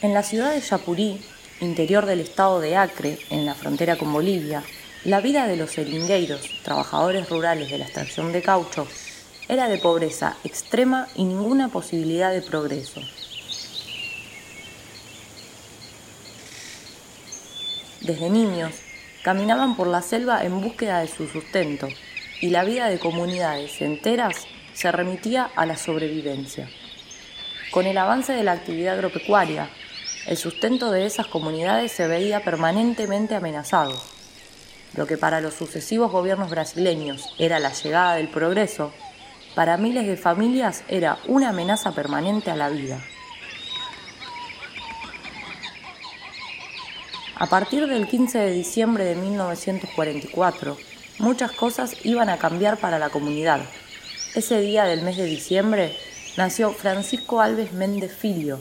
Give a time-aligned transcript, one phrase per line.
[0.00, 1.20] En la ciudad de Yapurí,
[1.60, 4.62] interior del estado de Acre, en la frontera con Bolivia,
[5.04, 8.86] la vida de los seringueiros, trabajadores rurales de la extracción de caucho,
[9.48, 13.00] era de pobreza extrema y ninguna posibilidad de progreso.
[18.00, 18.74] Desde niños,
[19.24, 21.88] caminaban por la selva en búsqueda de su sustento
[22.40, 26.70] y la vida de comunidades enteras se remitía a la sobrevivencia.
[27.70, 29.68] Con el avance de la actividad agropecuaria,
[30.26, 34.00] el sustento de esas comunidades se veía permanentemente amenazado.
[34.94, 38.92] Lo que para los sucesivos gobiernos brasileños era la llegada del progreso,
[39.54, 43.02] para miles de familias era una amenaza permanente a la vida.
[47.36, 50.76] A partir del 15 de diciembre de 1944,
[51.18, 53.60] muchas cosas iban a cambiar para la comunidad.
[54.34, 55.96] Ese día del mes de diciembre
[56.38, 58.60] nació Francisco Alves Méndez Filio,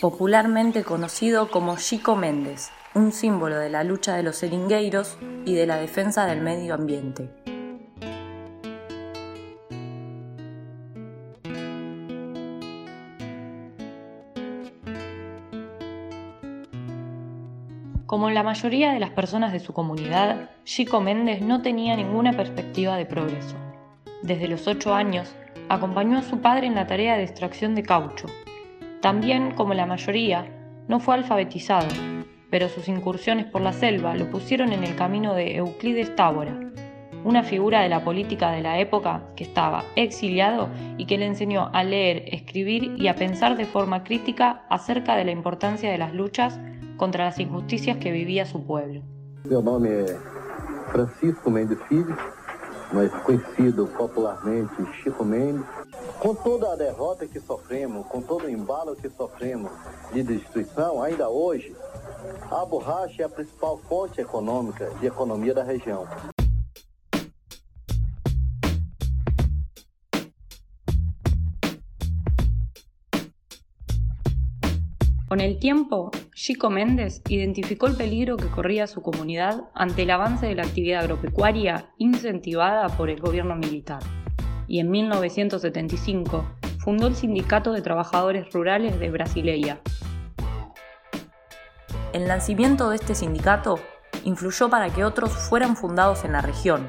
[0.00, 5.66] popularmente conocido como Chico Méndez, un símbolo de la lucha de los seringueiros y de
[5.66, 7.28] la defensa del medio ambiente.
[18.06, 22.96] Como la mayoría de las personas de su comunidad, Chico Méndez no tenía ninguna perspectiva
[22.96, 23.56] de progreso.
[24.22, 25.34] Desde los ocho años,
[25.68, 28.26] acompañó a su padre en la tarea de extracción de caucho.
[29.00, 30.46] También, como la mayoría,
[30.88, 31.88] no fue alfabetizado,
[32.50, 36.58] pero sus incursiones por la selva lo pusieron en el camino de Euclides Tábora,
[37.24, 41.70] una figura de la política de la época que estaba exiliado y que le enseñó
[41.72, 46.14] a leer, escribir y a pensar de forma crítica acerca de la importancia de las
[46.14, 46.60] luchas
[46.96, 49.02] contra las injusticias que vivía su pueblo.
[49.44, 50.18] Meu nome é
[50.90, 52.16] Francisco Mendes Filho,
[52.96, 55.66] mas conhecido popularmente Chico Mendes.
[56.18, 59.70] Com toda a derrota que sofremos, com todo o embalo que sofremos
[60.14, 61.76] de destruição, ainda hoje,
[62.50, 66.06] a borracha é a principal fonte econômica de economia da região.
[75.36, 80.46] Con el tiempo, Chico Méndez identificó el peligro que corría su comunidad ante el avance
[80.46, 84.02] de la actividad agropecuaria incentivada por el gobierno militar,
[84.66, 86.42] y en 1975
[86.78, 89.78] fundó el Sindicato de Trabajadores Rurales de Brasileia.
[92.14, 93.78] El nacimiento de este sindicato
[94.24, 96.88] influyó para que otros fueran fundados en la región,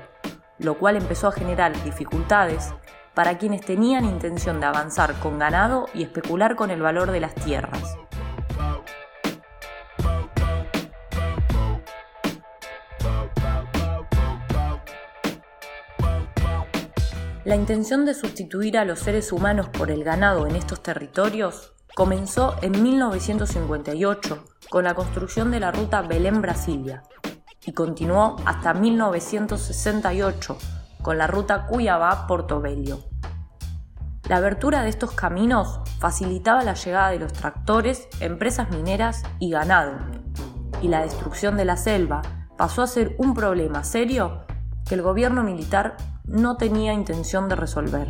[0.58, 2.74] lo cual empezó a generar dificultades
[3.14, 7.36] para quienes tenían intención de avanzar con ganado y especular con el valor de las
[7.36, 7.98] tierras.
[17.48, 22.58] La intención de sustituir a los seres humanos por el ganado en estos territorios comenzó
[22.62, 27.04] en 1958 con la construcción de la ruta Belén-Brasilia
[27.66, 30.58] y continuó hasta 1968
[31.02, 33.06] con la ruta Cuiabá-Portobello.
[34.28, 39.94] La abertura de estos caminos facilitaba la llegada de los tractores, empresas mineras y ganado,
[40.82, 42.24] y la destrucción de la selva
[42.58, 44.46] pasó a ser un problema serio
[44.86, 45.96] que el gobierno militar
[46.28, 48.10] no tenía intención de resolver.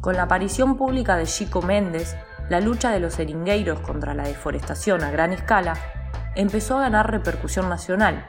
[0.00, 2.16] Con la aparición pública de Chico Méndez,
[2.48, 5.74] la lucha de los seringueiros contra la deforestación a gran escala
[6.36, 8.28] empezó a ganar repercusión nacional.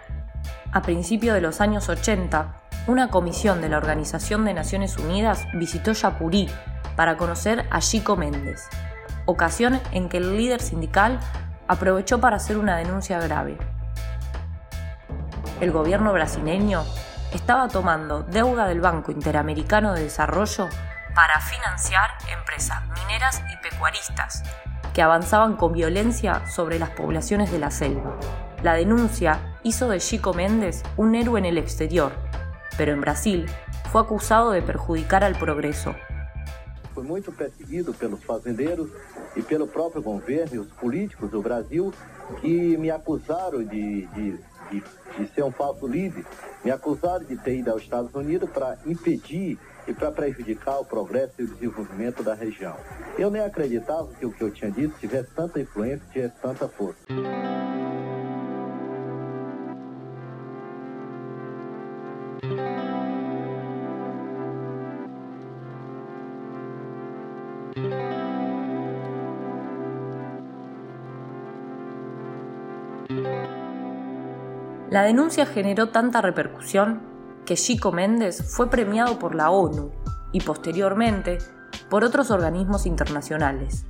[0.71, 2.55] A principios de los años 80,
[2.87, 6.49] una comisión de la Organización de Naciones Unidas visitó Yapurí
[6.95, 8.67] para conocer a Chico Méndez,
[9.25, 11.19] ocasión en que el líder sindical
[11.67, 13.57] aprovechó para hacer una denuncia grave
[15.59, 16.83] el gobierno brasileño
[17.33, 20.69] estaba tomando deuda del Banco Interamericano de Desarrollo
[21.15, 24.43] para financiar empresas mineras y pecuaristas
[24.93, 28.17] que avanzaban con violencia sobre las poblaciones de la selva.
[28.63, 32.11] La denuncia hizo de Chico Méndez un héroe en el exterior,
[32.77, 33.47] pero en Brasil
[33.91, 35.95] fue acusado de perjudicar al progreso.
[36.93, 38.89] Fue muy perseguido pelos fazendeiros
[39.35, 41.93] y pelo próprio governo e os políticos do Brasil
[42.41, 44.39] que me acusaram de, de
[44.71, 44.83] de,
[45.17, 46.25] de ser um falso livre,
[46.63, 51.33] me acusaram de ter ido aos Estados Unidos para impedir e para prejudicar o progresso
[51.39, 52.75] e o desenvolvimento da região.
[53.17, 56.99] Eu nem acreditava que o que eu tinha dito tivesse tanta influência, tivesse tanta força.
[74.89, 77.01] La denuncia generó tanta repercusión
[77.45, 79.91] que Chico Méndez fue premiado por la ONU
[80.31, 81.39] y posteriormente
[81.89, 83.85] por otros organismos internacionales.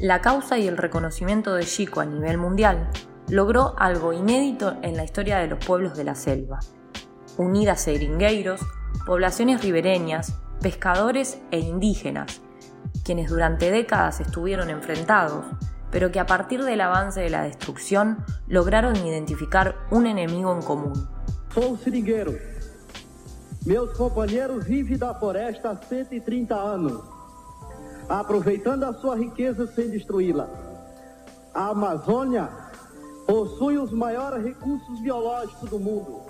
[0.00, 2.88] La causa y el reconocimiento de Chico a nivel mundial
[3.28, 6.60] logró algo inédito en la historia de los pueblos de la selva.
[7.36, 8.60] Unidas seringueiros,
[9.06, 12.40] poblaciones ribereñas, pescadores e indígenas,
[13.04, 15.46] quienes durante décadas estuvieron enfrentados,
[15.92, 21.08] pero que a partir del avance de la destrucción lograron identificar un enemigo en común.
[21.54, 22.32] Sou seringueiro.
[23.66, 27.04] Meus companheiros vivem da floresta há 130 anos,
[28.08, 30.48] aproveitando a sua riqueza sem destruí-la.
[31.54, 32.48] A Amazônia
[33.26, 36.22] possui os maiores recursos biológicos do mundo.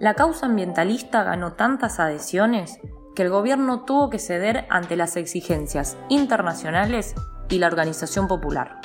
[0.00, 2.80] La causa ambientalista ganó tantas adhesiones
[3.14, 7.14] que el gobierno tuvo que ceder ante las exigencias internacionales
[7.48, 8.80] y la organización popular.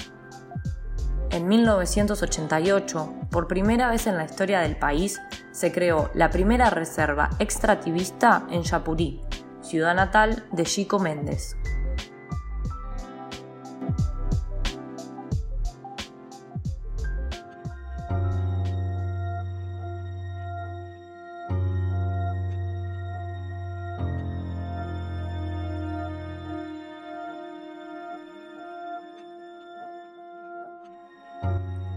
[1.31, 5.21] En 1988, por primera vez en la historia del país,
[5.51, 9.21] se creó la primera reserva extractivista en Chapurí,
[9.61, 11.55] ciudad natal de Chico Méndez.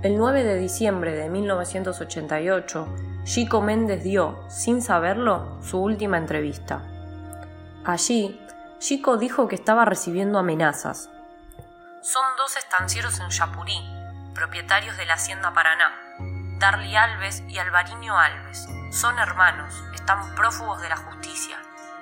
[0.03, 2.89] El 9 de diciembre de 1988,
[3.23, 6.83] Chico Méndez dio, sin saberlo, su última entrevista.
[7.85, 8.45] Allí,
[8.81, 11.09] Chico dijo que estaba recibiendo amenazas.
[12.03, 13.79] Son dos estancieros en Chapurí,
[14.35, 15.93] propietarios de la Hacienda Paraná,
[16.59, 18.67] Darly Alves y Alvariño Alves.
[18.91, 21.57] Son hermanos, están prófugos de la justicia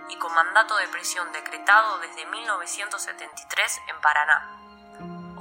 [0.08, 4.59] y con mandato de prisión decretado desde 1973 en Paraná.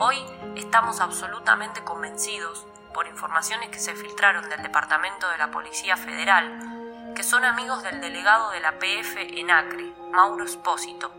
[0.01, 0.16] Hoy
[0.56, 7.22] estamos absolutamente convencidos, por informaciones que se filtraron del Departamento de la Policía Federal, que
[7.22, 11.12] son amigos del delegado de la PF en Acre, Mauro Espósito.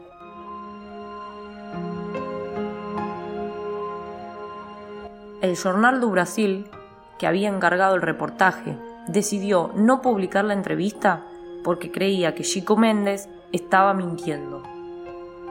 [5.43, 6.71] El Jornal do Brasil,
[7.19, 8.79] que había encargado el reportaje,
[9.09, 11.26] decidió no publicar la entrevista
[11.65, 14.62] porque creía que Chico Méndez estaba mintiendo.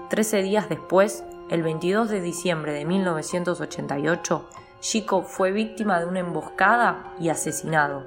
[0.09, 4.49] Trece días después, el 22 de diciembre de 1988,
[4.81, 8.05] Chico fue víctima de una emboscada y asesinado.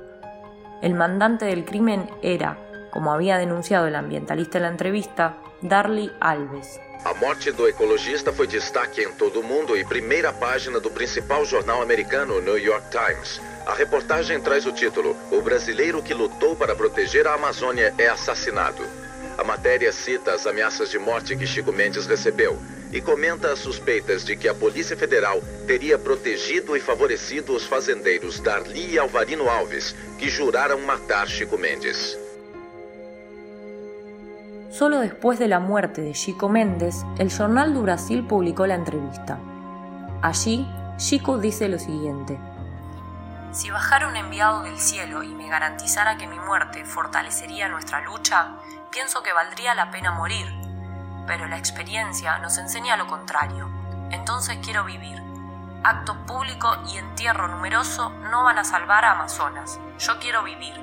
[0.81, 2.59] El mandante del crimen era,
[2.91, 6.81] como había denunciado el ambientalista en la entrevista, Darley Alves.
[7.05, 11.45] A morte do ecologista foi destaque em todo o mundo e primeira página do principal
[11.45, 13.41] jornal americano, New York Times.
[13.67, 18.85] A reportagem traz o título: O brasileiro que lutou para proteger a Amazônia é assassinado.
[19.37, 22.57] A matéria cita as ameaças de morte que Chico Mendes recebeu
[22.93, 28.41] e comenta as suspeitas de que a Polícia Federal teria protegido e favorecido os fazendeiros
[28.41, 32.19] Darli e Alvarino Alves, que juraram matar Chico Mendes.
[34.71, 39.39] Solo después de la muerte de Chico Méndez, el Jornal do Brasil publicó la entrevista.
[40.23, 40.67] Allí,
[40.97, 42.39] Chico dice lo siguiente.
[43.53, 48.57] Si bajara un enviado del cielo y me garantizara que mi muerte fortalecería nuestra lucha,
[48.91, 50.47] pienso que valdría la pena morir,
[51.27, 53.69] pero la experiencia nos enseña lo contrario.
[54.11, 55.23] Entonces quiero vivir.
[55.85, 59.81] Acto público y entierro numeroso no van a salvar a Amazonas.
[59.99, 60.81] Yo quiero vivir.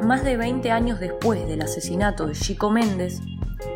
[0.00, 3.20] Más de 20 años después del asesinato de Chico Méndez,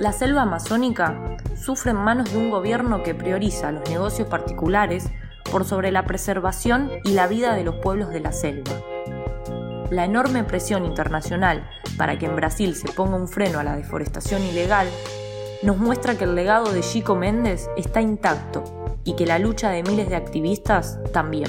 [0.01, 5.11] la selva amazónica sufre en manos de un gobierno que prioriza los negocios particulares
[5.51, 8.73] por sobre la preservación y la vida de los pueblos de la selva.
[9.91, 14.43] La enorme presión internacional para que en Brasil se ponga un freno a la deforestación
[14.43, 14.89] ilegal
[15.63, 18.65] nos muestra que el legado de Chico Méndez está intacto
[19.05, 21.49] y que la lucha de miles de activistas también.